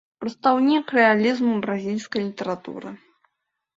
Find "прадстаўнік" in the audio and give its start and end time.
0.21-0.93